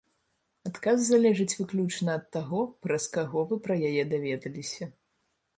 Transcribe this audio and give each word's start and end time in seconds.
Адказ 0.67 1.03
залежыць 1.09 1.57
выключна 1.59 2.17
ад 2.21 2.25
таго, 2.37 2.63
праз 2.87 3.03
каго 3.19 3.47
вы 3.53 3.63
пра 3.69 3.75
яе 3.91 4.03
даведаліся. 4.15 4.93